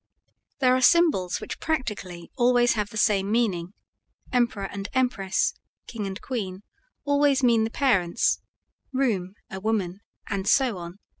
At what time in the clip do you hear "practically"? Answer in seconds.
1.59-2.31